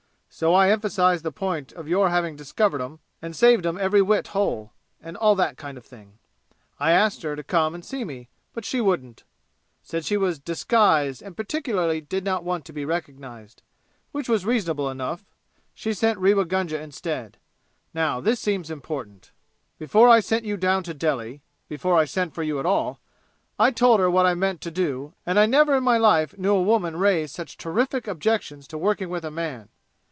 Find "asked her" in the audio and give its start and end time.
6.91-7.35